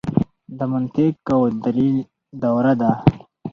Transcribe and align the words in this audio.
د 0.57 0.59
منطق 0.71 1.15
او 1.35 1.41
دلیل 1.63 1.97
دوره 2.41 2.73
ده. 2.81 2.91